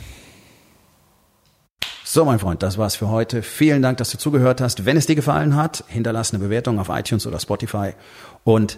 So, 2.03 2.25
mein 2.25 2.37
Freund, 2.37 2.61
das 2.61 2.77
war's 2.77 2.95
für 2.95 3.09
heute. 3.09 3.41
Vielen 3.41 3.81
Dank, 3.81 3.97
dass 3.97 4.11
du 4.11 4.19
zugehört 4.19 4.61
hast. 4.61 4.85
Wenn 4.85 4.97
es 4.97 5.07
dir 5.07 5.15
gefallen 5.15 5.55
hat, 5.55 5.83
hinterlass 5.87 6.31
eine 6.31 6.43
Bewertung 6.43 6.77
auf 6.77 6.89
iTunes 6.89 7.25
oder 7.25 7.39
Spotify 7.39 7.93
und 8.43 8.77